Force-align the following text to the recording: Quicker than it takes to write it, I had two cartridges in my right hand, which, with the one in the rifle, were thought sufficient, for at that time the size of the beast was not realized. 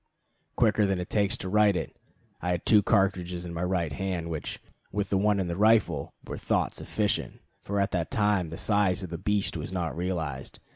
Quicker 0.55 0.87
than 0.87 0.97
it 0.99 1.11
takes 1.11 1.37
to 1.37 1.47
write 1.47 1.75
it, 1.75 1.95
I 2.41 2.49
had 2.49 2.65
two 2.65 2.81
cartridges 2.81 3.45
in 3.45 3.53
my 3.53 3.61
right 3.61 3.93
hand, 3.93 4.31
which, 4.31 4.59
with 4.91 5.11
the 5.11 5.17
one 5.19 5.39
in 5.39 5.45
the 5.47 5.55
rifle, 5.55 6.15
were 6.25 6.39
thought 6.39 6.73
sufficient, 6.73 7.39
for 7.61 7.79
at 7.79 7.91
that 7.91 8.09
time 8.09 8.49
the 8.49 8.57
size 8.57 9.03
of 9.03 9.11
the 9.11 9.19
beast 9.19 9.57
was 9.57 9.71
not 9.71 9.95
realized. 9.95 10.59